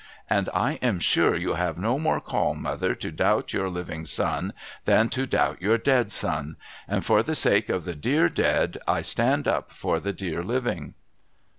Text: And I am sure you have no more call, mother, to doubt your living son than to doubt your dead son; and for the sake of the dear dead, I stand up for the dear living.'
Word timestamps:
And 0.27 0.49
I 0.51 0.79
am 0.81 0.99
sure 0.99 1.35
you 1.35 1.53
have 1.53 1.77
no 1.77 1.99
more 1.99 2.19
call, 2.19 2.55
mother, 2.55 2.95
to 2.95 3.11
doubt 3.11 3.53
your 3.53 3.69
living 3.69 4.07
son 4.07 4.51
than 4.85 5.09
to 5.09 5.27
doubt 5.27 5.61
your 5.61 5.77
dead 5.77 6.11
son; 6.11 6.55
and 6.87 7.05
for 7.05 7.21
the 7.21 7.35
sake 7.35 7.69
of 7.69 7.85
the 7.85 7.93
dear 7.93 8.27
dead, 8.27 8.79
I 8.87 9.03
stand 9.03 9.47
up 9.47 9.71
for 9.71 9.99
the 9.99 10.11
dear 10.11 10.43
living.' 10.43 10.95